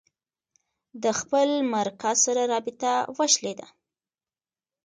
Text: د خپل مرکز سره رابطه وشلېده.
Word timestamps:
د 1.03 1.05
خپل 1.19 1.49
مرکز 1.75 2.17
سره 2.25 2.41
رابطه 2.53 2.91
وشلېده. 3.17 3.67